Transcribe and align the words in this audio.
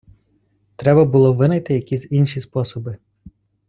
Треба 0.75 1.05
було 1.05 1.33
винайти 1.33 1.73
якісь 1.73 2.07
інші 2.09 2.39
способи. 2.39 2.97